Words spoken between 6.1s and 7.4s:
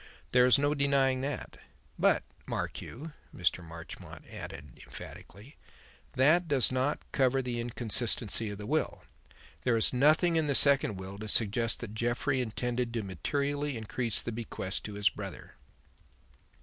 "that does not cover